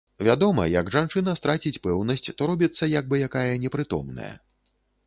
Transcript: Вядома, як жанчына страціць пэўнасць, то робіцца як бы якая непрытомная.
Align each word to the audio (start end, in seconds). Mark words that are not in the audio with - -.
Вядома, 0.27 0.63
як 0.75 0.87
жанчына 0.95 1.35
страціць 1.41 1.81
пэўнасць, 1.85 2.27
то 2.41 2.49
робіцца 2.53 2.93
як 2.99 3.05
бы 3.13 3.25
якая 3.31 3.49
непрытомная. 3.69 4.37